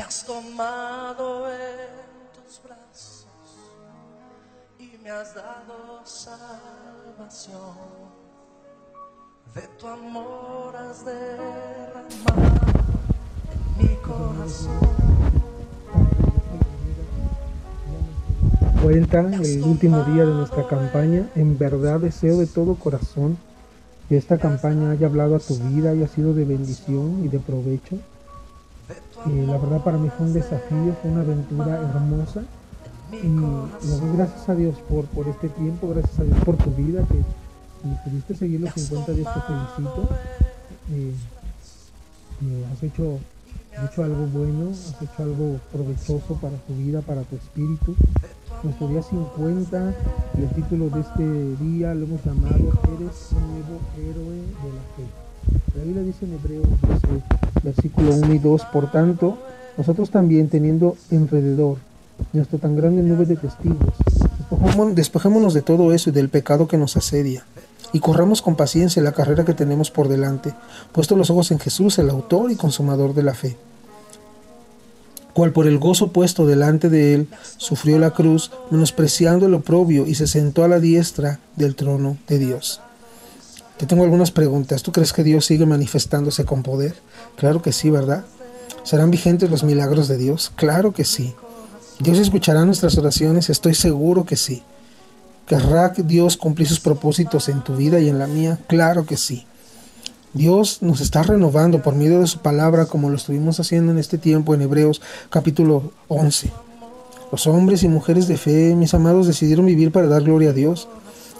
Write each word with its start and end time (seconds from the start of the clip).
Me 0.00 0.06
has 0.06 0.24
tomado 0.24 1.52
en 1.52 2.32
tus 2.32 2.62
brazos 2.64 3.26
y 4.78 4.96
me 5.04 5.10
has 5.10 5.34
dado 5.34 6.00
salvación. 6.04 7.60
De 9.54 9.60
tu 9.78 9.86
amor 9.86 10.74
has 10.74 11.04
derramado 11.04 12.62
en 13.52 13.86
mi 13.86 13.94
corazón. 13.96 14.80
Cuenta 18.82 19.20
el 19.20 19.62
último 19.64 20.02
día 20.04 20.24
de 20.24 20.32
nuestra 20.32 20.66
campaña. 20.66 21.28
En 21.34 21.58
verdad 21.58 22.00
deseo 22.00 22.38
de 22.38 22.46
todo 22.46 22.76
corazón 22.76 23.36
que 24.08 24.16
esta 24.16 24.38
campaña 24.38 24.92
haya 24.92 25.08
hablado 25.08 25.36
a 25.36 25.40
tu 25.40 25.58
vida, 25.58 25.90
haya 25.90 26.08
sido 26.08 26.32
de 26.32 26.46
bendición 26.46 27.22
y 27.22 27.28
de 27.28 27.38
provecho. 27.38 27.98
La 29.26 29.58
verdad 29.58 29.82
para 29.84 29.98
mí 29.98 30.08
fue 30.16 30.26
un 30.26 30.32
desafío, 30.32 30.94
fue 31.02 31.10
una 31.10 31.20
aventura 31.20 31.80
hermosa. 31.80 32.42
Y 33.12 33.26
le 33.26 33.96
doy 33.96 34.16
gracias 34.16 34.48
a 34.48 34.54
Dios 34.54 34.76
por, 34.88 35.04
por 35.06 35.28
este 35.28 35.48
tiempo, 35.48 35.88
gracias 35.88 36.20
a 36.20 36.24
Dios 36.24 36.38
por 36.44 36.56
tu 36.56 36.70
vida, 36.70 37.02
que 37.06 37.22
pudiste 38.04 38.34
seguir 38.34 38.60
los 38.60 38.72
50 38.72 39.12
días 39.12 39.34
te 39.34 39.40
felicito. 39.40 40.08
Eh, 40.92 41.12
has 42.72 42.82
hecho, 42.82 43.18
hecho 43.84 44.04
algo 44.04 44.26
bueno, 44.26 44.70
has 44.70 45.02
hecho 45.02 45.22
algo 45.22 45.60
provechoso 45.72 46.34
para 46.40 46.56
tu 46.56 46.74
vida, 46.74 47.02
para 47.02 47.22
tu 47.22 47.36
espíritu. 47.36 47.94
Nuestro 48.62 48.88
día 48.88 49.02
50 49.02 49.94
y 50.38 50.42
el 50.42 50.50
título 50.50 50.90
de 50.90 51.00
este 51.00 51.64
día 51.64 51.94
lo 51.94 52.04
hemos 52.06 52.24
llamado 52.24 52.56
Eres 52.56 53.28
un 53.32 53.50
nuevo 53.50 53.80
héroe 53.96 54.36
de 54.36 54.72
la 54.72 54.82
fe. 54.96 55.29
La 55.80 55.86
Biblia 55.86 56.02
dice 56.02 56.26
en 56.26 56.34
Hebreos 56.34 56.66
12, 56.82 57.22
versículo 57.62 58.12
1 58.12 58.34
y 58.34 58.38
2, 58.38 58.64
por 58.70 58.92
tanto, 58.92 59.38
nosotros 59.78 60.10
también 60.10 60.50
teniendo 60.50 60.94
alrededor 61.10 61.78
nuestra 62.34 62.58
tan 62.58 62.76
grande 62.76 63.02
nube 63.02 63.24
de 63.24 63.36
testigos, 63.36 63.94
despejémonos 64.94 65.54
de 65.54 65.62
todo 65.62 65.94
eso 65.94 66.10
y 66.10 66.12
del 66.12 66.28
pecado 66.28 66.68
que 66.68 66.76
nos 66.76 66.98
asedia 66.98 67.46
y 67.94 68.00
corramos 68.00 68.42
con 68.42 68.56
paciencia 68.56 69.02
la 69.02 69.12
carrera 69.12 69.46
que 69.46 69.54
tenemos 69.54 69.90
por 69.90 70.08
delante, 70.08 70.52
puesto 70.92 71.16
los 71.16 71.30
ojos 71.30 71.50
en 71.50 71.58
Jesús, 71.58 71.98
el 71.98 72.10
autor 72.10 72.50
y 72.50 72.56
consumador 72.56 73.14
de 73.14 73.22
la 73.22 73.32
fe 73.32 73.56
cual 75.32 75.52
por 75.52 75.66
el 75.66 75.78
gozo 75.78 76.12
puesto 76.12 76.46
delante 76.46 76.90
de 76.90 77.14
él 77.14 77.28
sufrió 77.56 77.98
la 77.98 78.10
cruz, 78.10 78.50
menospreciando 78.70 79.46
el 79.46 79.54
oprobio, 79.54 80.06
y 80.06 80.16
se 80.16 80.26
sentó 80.26 80.64
a 80.64 80.68
la 80.68 80.80
diestra 80.80 81.38
del 81.56 81.76
trono 81.76 82.18
de 82.28 82.38
Dios. 82.38 82.82
Te 83.80 83.86
tengo 83.86 84.04
algunas 84.04 84.30
preguntas. 84.30 84.82
¿Tú 84.82 84.92
crees 84.92 85.14
que 85.14 85.24
Dios 85.24 85.46
sigue 85.46 85.64
manifestándose 85.64 86.44
con 86.44 86.62
poder? 86.62 86.96
Claro 87.36 87.62
que 87.62 87.72
sí, 87.72 87.88
¿verdad? 87.88 88.26
¿Serán 88.82 89.10
vigentes 89.10 89.50
los 89.50 89.64
milagros 89.64 90.06
de 90.06 90.18
Dios? 90.18 90.52
Claro 90.54 90.92
que 90.92 91.06
sí. 91.06 91.34
¿Dios 91.98 92.18
escuchará 92.18 92.66
nuestras 92.66 92.98
oraciones? 92.98 93.48
Estoy 93.48 93.74
seguro 93.74 94.26
que 94.26 94.36
sí. 94.36 94.62
¿Querrá 95.46 95.94
Dios 95.96 96.36
cumplir 96.36 96.68
sus 96.68 96.78
propósitos 96.78 97.48
en 97.48 97.64
tu 97.64 97.74
vida 97.74 98.00
y 98.00 98.10
en 98.10 98.18
la 98.18 98.26
mía? 98.26 98.58
Claro 98.68 99.06
que 99.06 99.16
sí. 99.16 99.46
Dios 100.34 100.82
nos 100.82 101.00
está 101.00 101.22
renovando 101.22 101.80
por 101.80 101.94
medio 101.94 102.20
de 102.20 102.26
su 102.26 102.40
palabra 102.40 102.84
como 102.84 103.08
lo 103.08 103.16
estuvimos 103.16 103.60
haciendo 103.60 103.92
en 103.92 103.98
este 103.98 104.18
tiempo 104.18 104.54
en 104.54 104.60
Hebreos 104.60 105.00
capítulo 105.30 105.90
11. 106.08 106.50
Los 107.32 107.46
hombres 107.46 107.82
y 107.82 107.88
mujeres 107.88 108.28
de 108.28 108.36
fe, 108.36 108.76
mis 108.76 108.92
amados, 108.92 109.26
decidieron 109.26 109.64
vivir 109.64 109.90
para 109.90 110.06
dar 110.06 110.22
gloria 110.22 110.50
a 110.50 110.52
Dios. 110.52 110.86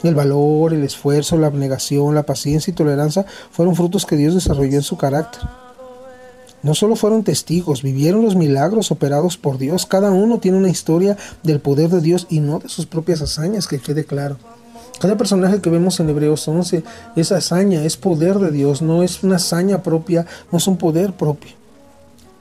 El 0.03 0.15
valor, 0.15 0.73
el 0.73 0.83
esfuerzo, 0.83 1.37
la 1.37 1.49
abnegación, 1.49 2.15
la 2.15 2.25
paciencia 2.25 2.71
y 2.71 2.75
tolerancia 2.75 3.27
fueron 3.51 3.77
frutos 3.77 4.07
que 4.07 4.17
Dios 4.17 4.35
desarrolló 4.35 4.77
en 4.77 4.83
su 4.83 4.97
carácter. 4.97 5.43
No 6.63 6.75
solo 6.75 6.95
fueron 6.95 7.25
testigos, 7.25 7.83
vivieron 7.83 8.23
los 8.23 8.37
milagros 8.37 8.91
operados 8.91 9.39
por 9.39 9.57
Dios. 9.57 9.87
Cada 9.87 10.11
uno 10.11 10.39
tiene 10.39 10.59
una 10.59 10.69
historia 10.69 11.17
del 11.43 11.61
poder 11.61 11.89
de 11.89 12.01
Dios 12.01 12.27
y 12.29 12.41
no 12.41 12.59
de 12.59 12.69
sus 12.69 12.87
propias 12.87 13.23
hazañas, 13.23 13.67
que 13.67 13.79
quede 13.79 14.05
claro. 14.05 14.37
Cada 15.01 15.17
personaje 15.17 15.63
que 15.63 15.71
vemos 15.71 15.99
en 16.01 16.11
Hebreos 16.11 16.47
11 16.47 16.83
es 17.17 17.33
hazaña, 17.33 17.85
es 17.85 17.97
poder 17.97 18.39
de 18.39 18.51
Dios, 18.51 18.83
no 18.83 19.03
es 19.03 19.23
una 19.23 19.37
hazaña 19.37 19.83
propia, 19.83 20.27
no 20.53 20.59
es 20.59 20.67
un 20.67 20.77
poder 20.77 21.15
propio. 21.15 21.60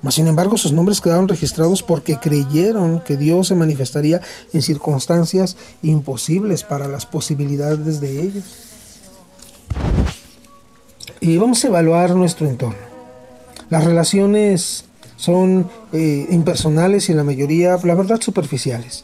Mas 0.02 0.16
sin 0.16 0.28
embargo 0.28 0.58
sus 0.58 0.72
nombres 0.72 1.02
quedaron 1.02 1.28
registrados 1.28 1.84
porque 1.84 2.18
creyeron 2.18 3.02
que 3.02 3.18
Dios 3.18 3.48
se 3.48 3.56
manifestaría 3.56 4.22
en 4.54 4.62
circunstancias 4.62 5.58
imposibles 5.82 6.64
para 6.64 6.88
las 6.88 7.06
posibilidades 7.06 8.00
de 8.00 8.22
ellos. 8.22 8.44
Y 11.20 11.38
vamos 11.38 11.64
a 11.64 11.68
evaluar 11.68 12.16
nuestro 12.16 12.48
entorno. 12.48 12.90
Las 13.70 13.84
relaciones 13.84 14.86
son 15.18 15.70
eh, 15.92 16.28
impersonales 16.30 17.10
y 17.10 17.12
en 17.12 17.18
la 17.18 17.24
mayoría, 17.26 17.78
la 17.84 17.96
verdad, 17.96 18.22
superficiales 18.22 19.04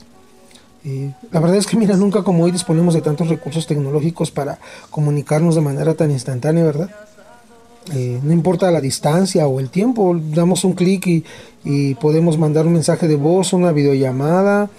la 1.31 1.39
verdad 1.39 1.56
es 1.56 1.66
que, 1.66 1.77
mira, 1.77 1.97
nunca 1.97 2.23
como 2.23 2.44
hoy 2.44 2.51
disponemos 2.51 2.94
de 2.94 3.01
tantos 3.01 3.27
recursos 3.27 3.66
tecnológicos 3.66 4.29
para 4.29 4.59
comunicarnos 4.91 5.56
de 5.56 5.62
manera 5.62 5.95
tan 5.95 6.12
instantánea, 6.12 6.63
¿verdad? 6.63 6.89
Eh, 7.94 8.19
no 8.23 8.34
importa 8.34 8.72
la 8.72 8.81
distancia 8.81 9.47
o 9.47 9.59
el 9.59 9.69
tiempo, 9.69 10.19
damos 10.34 10.63
un 10.63 10.73
clic 10.73 11.06
y, 11.63 11.96
podemos 11.96 12.38
mandar 12.38 12.68
un 12.68 12.73
mensaje 12.73 13.07
de 13.07 13.16
voz, 13.16 13.53
una 13.53 13.72
videollamada. 13.72 14.69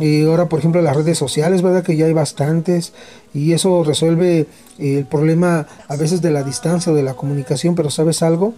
Y 0.00 0.24
ahora, 0.24 0.48
por 0.48 0.60
ejemplo, 0.60 0.80
las 0.82 0.96
redes 0.96 1.18
sociales, 1.18 1.62
¿verdad? 1.62 1.82
Que 1.82 1.96
ya 1.96 2.06
hay 2.06 2.12
bastantes 2.12 2.92
y 3.34 3.52
eso 3.52 3.82
resuelve 3.82 4.46
eh, 4.78 4.98
el 4.98 5.06
problema 5.06 5.66
a 5.88 5.96
veces 5.96 6.22
de 6.22 6.30
la 6.30 6.44
distancia 6.44 6.92
o 6.92 6.94
de 6.94 7.02
la 7.02 7.14
comunicación, 7.14 7.74
pero 7.74 7.90
¿sabes 7.90 8.22
algo? 8.22 8.54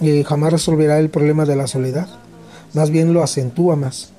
Eh, 0.00 0.24
jamás 0.26 0.52
resolverá 0.52 0.98
el 0.98 1.10
problema 1.10 1.44
de 1.44 1.54
la 1.54 1.68
soledad, 1.68 2.08
más 2.72 2.90
bien 2.90 3.12
lo 3.12 3.22
acentúa 3.22 3.76
más. 3.76 4.10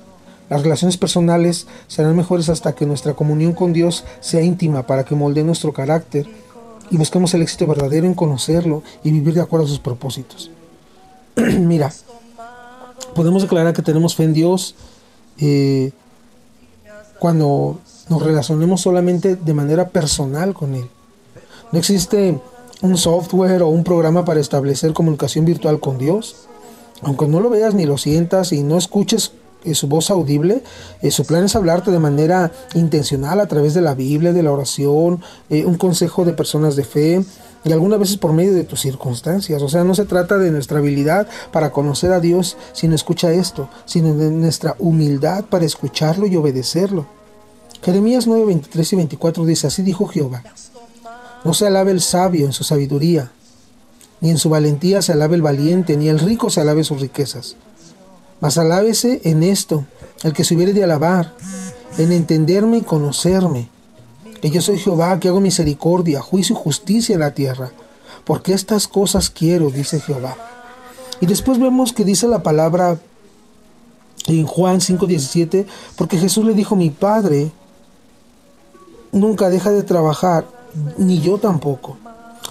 Las 0.48 0.62
relaciones 0.62 0.96
personales 0.96 1.66
serán 1.88 2.16
mejores 2.16 2.48
hasta 2.48 2.74
que 2.74 2.86
nuestra 2.86 3.12
comunión 3.12 3.52
con 3.52 3.74
Dios 3.74 4.04
sea 4.20 4.42
íntima 4.42 4.86
para 4.86 5.04
que 5.04 5.14
moldee 5.14 5.44
nuestro 5.44 5.72
carácter 5.72 6.26
y 6.90 6.96
busquemos 6.96 7.32
el 7.34 7.42
éxito 7.42 7.66
verdadero 7.66 8.06
en 8.06 8.14
conocerlo 8.14 8.82
y 9.02 9.10
vivir 9.10 9.34
de 9.34 9.40
acuerdo 9.40 9.66
a 9.66 9.68
sus 9.68 9.78
propósitos. 9.78 10.50
Mira, 11.36 11.92
podemos 13.14 13.42
declarar 13.42 13.74
que 13.74 13.82
tenemos 13.82 14.14
fe 14.14 14.24
en 14.24 14.32
Dios 14.32 14.74
eh, 15.38 15.92
cuando 17.18 17.78
nos 18.08 18.22
relacionemos 18.22 18.80
solamente 18.80 19.36
de 19.36 19.54
manera 19.54 19.88
personal 19.88 20.54
con 20.54 20.74
Él. 20.74 20.88
No 21.72 21.78
existe 21.78 22.38
un 22.82 22.96
software 22.96 23.62
o 23.62 23.68
un 23.68 23.84
programa 23.84 24.24
para 24.24 24.40
establecer 24.40 24.92
comunicación 24.92 25.44
virtual 25.44 25.80
con 25.80 25.98
Dios. 25.98 26.36
Aunque 27.02 27.26
no 27.26 27.40
lo 27.40 27.50
veas 27.50 27.74
ni 27.74 27.84
lo 27.84 27.98
sientas 27.98 28.52
y 28.52 28.62
no 28.62 28.78
escuches 28.78 29.32
su 29.74 29.88
voz 29.88 30.10
audible, 30.10 30.62
eh, 31.02 31.10
su 31.10 31.24
plan 31.24 31.44
es 31.44 31.56
hablarte 31.56 31.90
de 31.90 31.98
manera 31.98 32.52
intencional 32.74 33.40
a 33.40 33.46
través 33.46 33.74
de 33.74 33.80
la 33.80 33.94
Biblia, 33.94 34.32
de 34.32 34.42
la 34.42 34.52
oración, 34.52 35.22
eh, 35.50 35.64
un 35.64 35.76
consejo 35.76 36.24
de 36.24 36.32
personas 36.32 36.76
de 36.76 36.84
fe 36.84 37.24
y 37.64 37.72
algunas 37.72 37.98
veces 37.98 38.16
por 38.16 38.32
medio 38.32 38.54
de 38.54 38.64
tus 38.64 38.80
circunstancias. 38.80 39.60
O 39.60 39.68
sea, 39.68 39.82
no 39.82 39.94
se 39.94 40.04
trata 40.04 40.38
de 40.38 40.52
nuestra 40.52 40.78
habilidad 40.78 41.26
para 41.52 41.72
conocer 41.72 42.12
a 42.12 42.20
Dios 42.20 42.56
si 42.72 42.86
no 42.86 42.94
escucha 42.94 43.32
esto, 43.32 43.68
sino 43.86 44.14
de 44.14 44.30
nuestra 44.30 44.76
humildad 44.78 45.44
para 45.46 45.64
escucharlo 45.64 46.26
y 46.26 46.36
obedecerlo. 46.36 47.06
Jeremías 47.82 48.26
9, 48.26 48.44
23 48.46 48.92
y 48.92 48.96
24 48.96 49.44
dice, 49.44 49.66
así 49.66 49.82
dijo 49.82 50.06
Jehová, 50.06 50.42
no 51.44 51.54
se 51.54 51.66
alabe 51.66 51.90
el 51.90 52.00
sabio 52.00 52.46
en 52.46 52.52
su 52.52 52.64
sabiduría, 52.64 53.32
ni 54.20 54.30
en 54.30 54.38
su 54.38 54.48
valentía 54.48 55.02
se 55.02 55.12
alabe 55.12 55.36
el 55.36 55.42
valiente, 55.42 55.96
ni 55.96 56.08
el 56.08 56.18
rico 56.18 56.50
se 56.50 56.60
alabe 56.60 56.84
sus 56.84 57.00
riquezas 57.00 57.56
mas 58.40 58.58
alábese 58.58 59.20
en 59.24 59.42
esto, 59.42 59.84
el 60.22 60.32
que 60.32 60.44
se 60.44 60.54
hubiere 60.54 60.72
de 60.72 60.84
alabar, 60.84 61.34
en 61.98 62.12
entenderme 62.12 62.78
y 62.78 62.82
conocerme, 62.82 63.68
que 64.40 64.50
yo 64.50 64.60
soy 64.60 64.78
Jehová, 64.78 65.18
que 65.18 65.28
hago 65.28 65.40
misericordia, 65.40 66.20
juicio 66.20 66.54
y 66.54 66.62
justicia 66.62 67.14
en 67.14 67.20
la 67.20 67.34
tierra, 67.34 67.72
porque 68.24 68.52
estas 68.52 68.86
cosas 68.88 69.30
quiero, 69.30 69.70
dice 69.70 70.00
Jehová. 70.00 70.36
Y 71.20 71.26
después 71.26 71.58
vemos 71.58 71.92
que 71.92 72.04
dice 72.04 72.28
la 72.28 72.42
palabra 72.42 72.98
en 74.26 74.46
Juan 74.46 74.80
5:17, 74.80 75.66
porque 75.96 76.18
Jesús 76.18 76.44
le 76.44 76.54
dijo, 76.54 76.76
mi 76.76 76.90
Padre 76.90 77.50
nunca 79.12 79.48
deja 79.48 79.70
de 79.70 79.82
trabajar, 79.82 80.46
ni 80.98 81.20
yo 81.20 81.38
tampoco. 81.38 81.96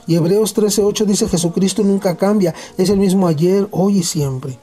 Y 0.07 0.15
Hebreos 0.15 0.55
13:8 0.55 1.05
dice, 1.05 1.27
Jesucristo 1.27 1.83
nunca 1.83 2.15
cambia, 2.15 2.55
es 2.77 2.89
el 2.89 2.97
mismo 2.97 3.27
ayer, 3.27 3.67
hoy 3.71 3.99
y 3.99 4.03
siempre. 4.03 4.57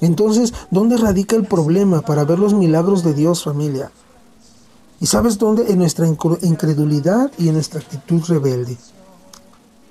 Entonces, 0.00 0.54
¿dónde 0.70 0.96
radica 0.96 1.36
el 1.36 1.44
problema 1.44 2.02
para 2.02 2.24
ver 2.24 2.38
los 2.38 2.54
milagros 2.54 3.02
de 3.02 3.14
Dios, 3.14 3.44
familia? 3.44 3.90
¿Y 5.00 5.06
sabes 5.06 5.38
dónde? 5.38 5.70
En 5.70 5.78
nuestra 5.78 6.06
incredulidad 6.06 7.30
y 7.38 7.48
en 7.48 7.54
nuestra 7.54 7.80
actitud 7.80 8.22
rebelde. 8.26 8.76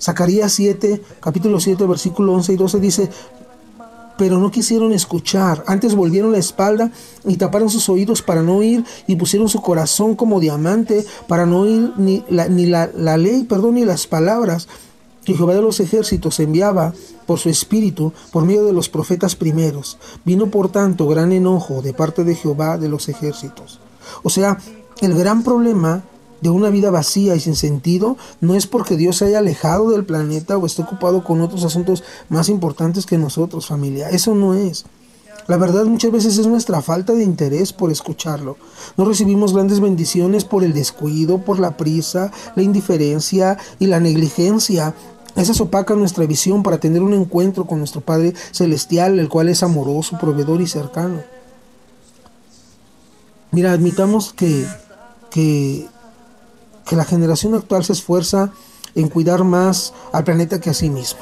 Zacarías 0.02 0.52
7, 0.54 1.02
capítulo 1.20 1.60
7, 1.60 1.86
versículo 1.86 2.34
11 2.34 2.54
y 2.54 2.56
12 2.56 2.80
dice, 2.80 3.10
pero 4.18 4.40
no 4.40 4.52
quisieron 4.52 4.94
escuchar, 4.94 5.64
antes 5.68 5.96
volvieron 5.96 6.32
la 6.32 6.40
espalda 6.40 6.92
y 7.24 7.38
taparon 7.38 7.70
sus 7.70 7.88
oídos 7.88 8.22
para 8.22 8.42
no 8.42 8.58
oír 8.58 8.84
y 9.06 9.16
pusieron 9.16 9.48
su 9.48 9.62
corazón 9.62 10.16
como 10.16 10.40
diamante 10.40 11.06
para 11.28 11.46
no 11.46 11.62
oír 11.62 11.94
ni 11.98 12.24
la, 12.30 12.48
ni 12.48 12.66
la, 12.66 12.90
la 12.96 13.18
ley, 13.18 13.44
perdón, 13.44 13.76
ni 13.76 13.86
las 13.86 14.08
palabras 14.08 14.68
que 15.28 15.34
Jehová 15.34 15.56
de 15.56 15.62
los 15.62 15.82
ejércitos 15.82 16.40
enviaba 16.40 16.94
por 17.26 17.38
su 17.38 17.50
espíritu 17.50 18.14
por 18.32 18.46
medio 18.46 18.64
de 18.64 18.72
los 18.72 18.88
profetas 18.88 19.36
primeros. 19.36 19.98
Vino 20.24 20.48
por 20.48 20.70
tanto 20.70 21.06
gran 21.06 21.34
enojo 21.34 21.82
de 21.82 21.92
parte 21.92 22.24
de 22.24 22.34
Jehová 22.34 22.78
de 22.78 22.88
los 22.88 23.10
ejércitos. 23.10 23.82
O 24.24 24.30
sea, 24.30 24.58
el 25.02 25.14
gran 25.16 25.44
problema 25.44 26.06
de 26.40 26.50
una 26.50 26.70
vida 26.70 26.92
vacía 26.92 27.36
y 27.36 27.42
sin 27.42 27.58
sentido 27.58 28.16
no 28.40 28.56
es 28.56 28.68
porque 28.68 28.96
Dios 28.96 29.18
se 29.18 29.26
haya 29.26 29.40
alejado 29.40 29.90
del 29.90 30.06
planeta 30.06 30.58
o 30.58 30.66
esté 30.66 30.84
ocupado 30.84 31.26
con 31.26 31.42
otros 31.42 31.66
asuntos 31.66 32.06
más 32.30 32.48
importantes 32.48 33.06
que 33.06 33.18
nosotros, 33.18 33.68
familia. 33.68 34.10
Eso 34.10 34.34
no 34.34 34.54
es. 34.54 34.86
La 35.48 35.56
verdad 35.56 35.86
muchas 35.86 36.12
veces 36.12 36.38
es 36.38 36.46
nuestra 36.46 36.82
falta 36.82 37.14
de 37.14 37.24
interés 37.24 37.72
por 37.72 37.90
escucharlo. 37.90 38.58
No 38.98 39.06
recibimos 39.06 39.54
grandes 39.54 39.80
bendiciones 39.80 40.44
por 40.44 40.66
el 40.66 40.74
descuido, 40.74 41.38
por 41.38 41.60
la 41.60 41.78
prisa, 41.78 42.32
la 42.56 42.64
indiferencia 42.64 43.58
y 43.80 43.88
la 43.88 44.02
negligencia. 44.02 44.94
Esas 45.38 45.62
opacan 45.62 46.00
nuestra 46.00 46.26
visión 46.26 46.64
para 46.64 46.80
tener 46.80 47.04
un 47.04 47.14
encuentro 47.14 47.66
con 47.66 47.78
nuestro 47.78 48.02
Padre 48.02 48.34
Celestial, 48.52 49.20
el 49.20 49.30
cual 49.30 49.50
es 49.50 49.62
amoroso, 49.62 50.18
proveedor 50.20 50.62
y 50.62 50.68
cercano. 50.68 51.22
Mira, 53.52 53.72
admitamos 53.72 54.34
que, 54.34 54.66
que, 55.30 55.88
que 56.88 56.96
la 56.96 57.06
generación 57.06 57.54
actual 57.54 57.86
se 57.86 57.94
esfuerza 57.94 58.52
en 58.96 59.10
cuidar 59.10 59.44
más 59.44 59.94
al 60.12 60.24
planeta 60.24 60.60
que 60.60 60.72
a 60.72 60.74
sí 60.74 60.90
mismo. 60.90 61.22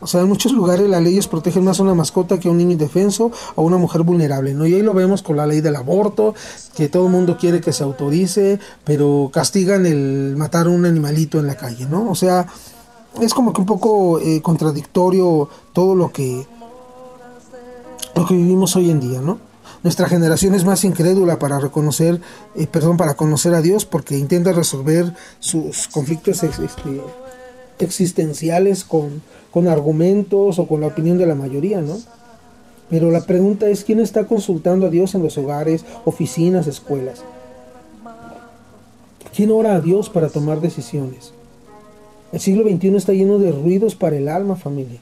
O 0.00 0.06
sea, 0.06 0.22
en 0.22 0.28
muchos 0.28 0.52
lugares 0.52 0.88
las 0.88 1.02
leyes 1.02 1.26
protegen 1.26 1.64
más 1.64 1.80
a 1.80 1.82
una 1.82 1.94
mascota 1.94 2.38
que 2.38 2.48
a 2.48 2.50
un 2.50 2.58
niño 2.58 2.72
indefenso 2.72 3.30
o 3.54 3.60
a 3.60 3.64
una 3.64 3.76
mujer 3.76 4.02
vulnerable, 4.02 4.54
¿no? 4.54 4.66
Y 4.66 4.74
ahí 4.74 4.82
lo 4.82 4.94
vemos 4.94 5.22
con 5.22 5.36
la 5.36 5.46
ley 5.46 5.60
del 5.60 5.76
aborto, 5.76 6.34
que 6.74 6.88
todo 6.88 7.06
el 7.06 7.12
mundo 7.12 7.36
quiere 7.38 7.60
que 7.60 7.72
se 7.72 7.82
autorice, 7.82 8.58
pero 8.84 9.30
castigan 9.32 9.84
el 9.84 10.34
matar 10.36 10.66
a 10.66 10.70
un 10.70 10.86
animalito 10.86 11.38
en 11.38 11.46
la 11.46 11.56
calle, 11.56 11.86
¿no? 11.86 12.10
O 12.10 12.14
sea, 12.14 12.46
es 13.20 13.34
como 13.34 13.52
que 13.52 13.60
un 13.60 13.66
poco 13.66 14.20
eh, 14.20 14.40
contradictorio 14.42 15.48
todo 15.72 15.94
lo 15.94 16.12
que, 16.12 16.46
lo 18.14 18.26
que 18.26 18.34
vivimos 18.34 18.76
hoy 18.76 18.90
en 18.90 19.00
día, 19.00 19.20
¿no? 19.20 19.38
Nuestra 19.82 20.08
generación 20.08 20.54
es 20.54 20.64
más 20.64 20.84
incrédula 20.84 21.38
para 21.38 21.60
reconocer, 21.60 22.20
eh, 22.56 22.66
perdón, 22.66 22.96
para 22.96 23.14
conocer 23.14 23.54
a 23.54 23.62
Dios 23.62 23.84
porque 23.84 24.18
intenta 24.18 24.52
resolver 24.52 25.14
sus 25.38 25.86
conflictos 25.88 26.42
este, 26.42 27.00
existenciales 27.78 28.84
con, 28.84 29.22
con 29.52 29.68
argumentos 29.68 30.58
o 30.58 30.66
con 30.66 30.80
la 30.80 30.88
opinión 30.88 31.18
de 31.18 31.26
la 31.26 31.34
mayoría, 31.34 31.80
¿no? 31.80 31.98
Pero 32.90 33.10
la 33.10 33.22
pregunta 33.22 33.68
es, 33.68 33.84
¿quién 33.84 34.00
está 34.00 34.26
consultando 34.26 34.86
a 34.86 34.90
Dios 34.90 35.14
en 35.14 35.22
los 35.22 35.36
hogares, 35.38 35.84
oficinas, 36.04 36.66
escuelas? 36.66 37.22
¿Quién 39.34 39.50
ora 39.50 39.74
a 39.74 39.80
Dios 39.80 40.08
para 40.08 40.28
tomar 40.28 40.60
decisiones? 40.60 41.32
El 42.32 42.40
siglo 42.40 42.68
XXI 42.68 42.96
está 42.96 43.12
lleno 43.12 43.38
de 43.38 43.52
ruidos 43.52 43.94
para 43.94 44.16
el 44.16 44.28
alma, 44.28 44.56
familia. 44.56 45.00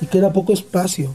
Y 0.00 0.06
queda 0.06 0.32
poco 0.32 0.52
espacio 0.52 1.14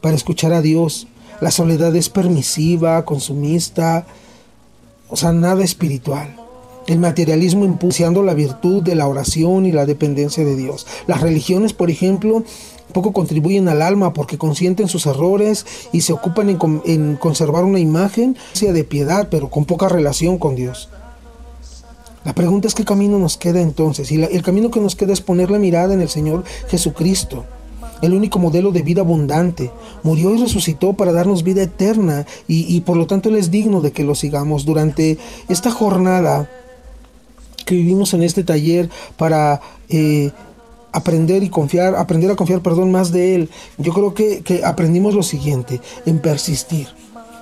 para 0.00 0.16
escuchar 0.16 0.52
a 0.52 0.62
Dios. 0.62 1.06
La 1.40 1.50
soledad 1.50 1.94
es 1.96 2.08
permisiva, 2.08 3.04
consumista, 3.04 4.06
o 5.08 5.16
sea, 5.16 5.32
nada 5.32 5.64
espiritual. 5.64 6.34
El 6.86 6.98
materialismo 6.98 7.64
impulsando 7.64 8.22
la 8.22 8.34
virtud 8.34 8.82
de 8.82 8.94
la 8.94 9.08
oración 9.08 9.66
y 9.66 9.72
la 9.72 9.86
dependencia 9.86 10.44
de 10.44 10.56
Dios. 10.56 10.86
Las 11.06 11.20
religiones, 11.20 11.72
por 11.72 11.90
ejemplo, 11.90 12.44
poco 12.92 13.12
contribuyen 13.12 13.68
al 13.68 13.82
alma 13.82 14.12
porque 14.12 14.38
consienten 14.38 14.88
sus 14.88 15.06
errores 15.06 15.66
y 15.92 16.02
se 16.02 16.12
ocupan 16.12 16.48
en, 16.84 17.16
conservar 17.16 17.64
una 17.64 17.80
imagen 17.80 18.36
de 18.60 18.84
piedad, 18.84 19.28
pero 19.30 19.50
con 19.50 19.64
poca 19.64 19.88
relación 19.88 20.38
con 20.38 20.54
Dios. 20.54 20.88
La 22.26 22.34
pregunta 22.34 22.66
es 22.66 22.74
qué 22.74 22.84
camino 22.84 23.20
nos 23.20 23.36
queda 23.36 23.60
entonces. 23.60 24.10
Y 24.10 24.20
el 24.20 24.42
camino 24.42 24.72
que 24.72 24.80
nos 24.80 24.96
queda 24.96 25.12
es 25.12 25.20
poner 25.20 25.48
la 25.48 25.60
mirada 25.60 25.94
en 25.94 26.00
el 26.00 26.08
Señor 26.08 26.42
Jesucristo 26.68 27.44
el 28.02 28.12
único 28.12 28.40
modelo 28.40 28.72
de 28.72 28.82
vida 28.82 29.02
abundante. 29.02 29.70
Murió 30.02 30.34
y 30.34 30.38
resucitó 30.38 30.94
para 30.94 31.12
darnos 31.12 31.44
vida 31.44 31.62
eterna 31.62 32.26
y, 32.48 32.80
por 32.80 32.96
lo 32.96 33.06
tanto 33.06 33.28
Él 33.28 33.36
es 33.36 33.52
digno 33.52 33.80
de 33.80 33.92
que 33.92 34.02
lo 34.02 34.16
sigamos 34.16 34.64
durante 34.64 35.18
esta 35.48 35.70
jornada 35.70 36.50
que 37.64 37.76
vivimos 37.76 38.12
en 38.12 38.24
este 38.24 38.42
taller 38.42 38.90
para 39.16 39.60
eh, 39.88 40.32
aprender 40.90 41.44
y 41.44 41.48
confiar, 41.48 41.94
aprender 41.94 42.32
a 42.32 42.36
confiar, 42.36 42.60
perdón, 42.60 42.90
más 42.90 43.12
de 43.12 43.36
Él. 43.36 43.50
Yo 43.78 43.92
creo 43.92 44.14
que, 44.14 44.42
que 44.42 44.64
aprendimos 44.64 45.14
lo 45.14 45.22
siguiente, 45.22 45.80
en 46.06 46.18
persistir 46.18 46.88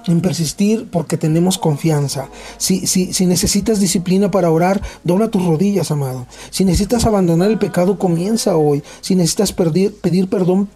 en 0.07 0.21
persistir 0.21 0.89
porque 0.91 1.17
tenemos 1.17 1.59
confianza. 1.59 2.29
Si, 2.59 2.87
si, 2.87 3.13
si, 3.13 3.27
necesitas 3.27 3.81
disciplina 3.81 4.31
para 4.31 4.51
orar, 4.51 4.83
dobla 5.03 5.29
tus 5.29 5.45
rodillas, 5.45 5.91
amado. 5.91 6.27
Si 6.51 6.65
necesitas 6.65 7.07
abandonar 7.07 7.51
el 7.51 7.59
pecado, 7.59 7.99
comienza 7.99 8.57
hoy. 8.57 8.83
Si 9.01 9.15
necesitas 9.15 9.53
pedir, 9.53 9.95
pedir 10.01 10.29
perdón, 10.29 10.69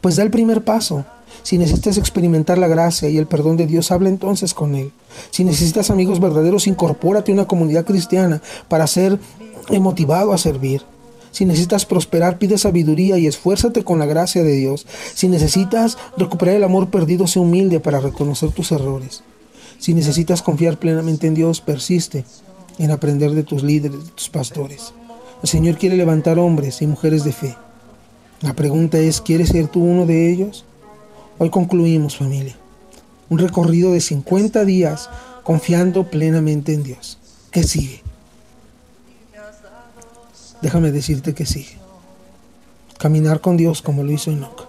pues 0.00 0.16
da 0.16 0.22
el 0.22 0.30
primer 0.30 0.64
paso. 0.64 1.04
Si 1.42 1.58
necesitas 1.58 1.98
experimentar 1.98 2.58
la 2.58 2.68
gracia 2.68 3.08
y 3.08 3.18
el 3.18 3.26
perdón 3.26 3.56
de 3.56 3.66
Dios, 3.66 3.90
habla 3.90 4.08
entonces 4.08 4.54
con 4.54 4.74
Él. 4.74 4.92
Si 5.30 5.44
necesitas 5.44 5.90
amigos 5.90 6.20
verdaderos, 6.20 6.66
incorpórate 6.66 7.32
a 7.32 7.34
una 7.34 7.46
comunidad 7.46 7.84
cristiana 7.84 8.40
para 8.68 8.86
ser 8.86 9.18
motivado 9.80 10.32
a 10.32 10.38
servir. 10.38 10.82
Si 11.34 11.44
necesitas 11.44 11.84
prosperar, 11.84 12.38
pide 12.38 12.58
sabiduría 12.58 13.18
y 13.18 13.26
esfuérzate 13.26 13.82
con 13.82 13.98
la 13.98 14.06
gracia 14.06 14.44
de 14.44 14.52
Dios. 14.52 14.86
Si 15.14 15.26
necesitas 15.26 15.98
recuperar 16.16 16.54
el 16.54 16.62
amor 16.62 16.90
perdido, 16.90 17.26
sé 17.26 17.40
humilde 17.40 17.80
para 17.80 17.98
reconocer 17.98 18.52
tus 18.52 18.70
errores. 18.70 19.24
Si 19.80 19.94
necesitas 19.94 20.42
confiar 20.42 20.78
plenamente 20.78 21.26
en 21.26 21.34
Dios, 21.34 21.60
persiste 21.60 22.24
en 22.78 22.92
aprender 22.92 23.32
de 23.32 23.42
tus 23.42 23.64
líderes, 23.64 24.04
de 24.04 24.10
tus 24.12 24.28
pastores. 24.28 24.94
El 25.42 25.48
Señor 25.48 25.76
quiere 25.76 25.96
levantar 25.96 26.38
hombres 26.38 26.80
y 26.82 26.86
mujeres 26.86 27.24
de 27.24 27.32
fe. 27.32 27.56
La 28.40 28.54
pregunta 28.54 28.98
es, 28.98 29.20
¿quieres 29.20 29.48
ser 29.48 29.66
tú 29.66 29.82
uno 29.82 30.06
de 30.06 30.30
ellos? 30.30 30.64
Hoy 31.38 31.50
concluimos, 31.50 32.16
familia. 32.16 32.54
Un 33.28 33.40
recorrido 33.40 33.90
de 33.90 34.00
50 34.00 34.64
días 34.64 35.10
confiando 35.42 36.08
plenamente 36.08 36.74
en 36.74 36.84
Dios. 36.84 37.18
¿Qué 37.50 37.64
sigue? 37.64 38.04
Déjame 40.64 40.92
decirte 40.92 41.34
que 41.34 41.44
sí. 41.44 41.66
Caminar 42.98 43.42
con 43.42 43.58
Dios 43.58 43.82
como 43.82 44.02
lo 44.02 44.10
hizo 44.10 44.30
Enoch. 44.30 44.66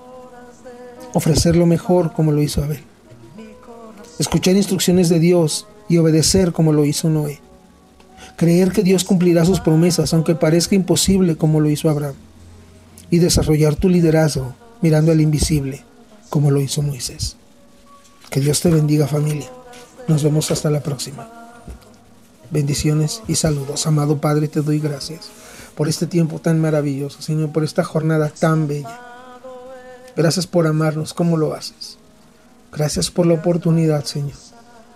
Ofrecer 1.13 1.55
lo 1.55 1.65
mejor 1.65 2.11
como 2.11 2.33
lo 2.33 2.41
hizo 2.43 2.61
Abel. 2.61 2.83
Escuchar 4.19 4.57
instrucciones 4.57 5.07
de 5.07 5.19
Dios 5.19 5.67
y 5.87 5.97
obedecer 5.97 6.51
como 6.51 6.73
lo 6.73 6.83
hizo 6.83 7.09
Noé. 7.09 7.39
Creer 8.35 8.73
que 8.73 8.83
Dios 8.83 9.05
cumplirá 9.05 9.45
sus 9.45 9.61
promesas 9.61 10.13
aunque 10.13 10.35
parezca 10.35 10.75
imposible 10.75 11.37
como 11.37 11.61
lo 11.61 11.69
hizo 11.69 11.89
Abraham. 11.89 12.15
Y 13.09 13.19
desarrollar 13.19 13.77
tu 13.77 13.87
liderazgo 13.87 14.53
mirando 14.81 15.13
al 15.13 15.21
invisible 15.21 15.85
como 16.29 16.51
lo 16.51 16.59
hizo 16.59 16.81
Moisés. 16.81 17.37
Que 18.29 18.41
Dios 18.41 18.59
te 18.59 18.69
bendiga 18.69 19.07
familia. 19.07 19.49
Nos 20.09 20.23
vemos 20.23 20.51
hasta 20.51 20.69
la 20.69 20.83
próxima. 20.83 21.29
Bendiciones 22.51 23.21
y 23.29 23.35
saludos. 23.35 23.87
Amado 23.87 24.19
Padre, 24.19 24.49
te 24.49 24.61
doy 24.61 24.79
gracias 24.79 25.44
por 25.75 25.87
este 25.89 26.07
tiempo 26.07 26.39
tan 26.39 26.59
maravilloso, 26.59 27.21
Señor, 27.21 27.51
por 27.51 27.63
esta 27.63 27.83
jornada 27.83 28.29
tan 28.29 28.67
bella. 28.67 28.99
Gracias 30.15 30.47
por 30.47 30.67
amarnos 30.67 31.13
como 31.13 31.37
lo 31.37 31.53
haces. 31.53 31.97
Gracias 32.71 33.11
por 33.11 33.25
la 33.25 33.35
oportunidad, 33.35 34.03
Señor, 34.05 34.37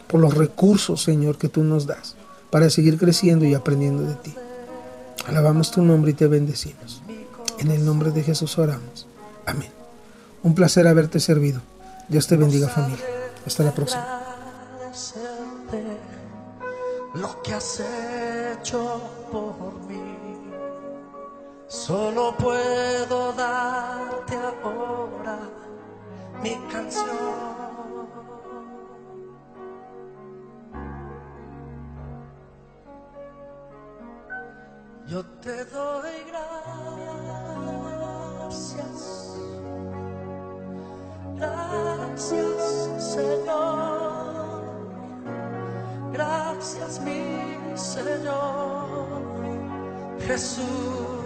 por 0.08 0.20
los 0.20 0.34
recursos, 0.34 1.04
Señor, 1.04 1.38
que 1.38 1.50
tú 1.50 1.64
nos 1.64 1.86
das 1.86 2.16
para 2.50 2.70
seguir 2.70 2.98
creciendo 2.98 3.46
y 3.46 3.54
aprendiendo 3.54 4.04
de 4.04 4.16
ti. 4.16 4.34
Alabamos 5.28 5.72
tu 5.72 5.82
nombre 5.82 6.12
y 6.12 6.14
te 6.14 6.28
bendecimos. 6.28 7.02
En 7.60 7.72
el 7.72 7.86
nombre 7.86 8.12
de 8.12 8.24
Jesús 8.24 8.58
oramos. 8.58 9.08
Amén. 9.46 9.72
Un 10.44 10.56
placer 10.56 10.88
haberte 10.88 11.20
servido. 11.20 11.62
Dios 12.08 12.28
te 12.28 12.38
bendiga 12.38 12.70
familia. 12.70 13.06
Hasta 13.46 13.64
la 13.64 13.74
próxima. 13.74 14.22
Lo 17.16 17.42
que 17.44 17.54
has 17.54 17.82
hecho 18.60 19.02
por 19.32 19.80
mí. 19.88 20.39
Solo 21.70 22.36
puedo 22.36 23.32
darte 23.34 24.36
ahora 24.64 25.38
mi 26.42 26.56
canción. 26.72 27.06
Yo 35.06 35.24
te 35.42 35.64
doy 35.66 36.24
gracias. 38.42 39.38
Gracias, 41.36 42.90
Señor. 42.98 44.64
Gracias, 46.14 47.00
mi 47.02 47.78
Señor. 47.78 49.22
Jesús. 50.26 51.19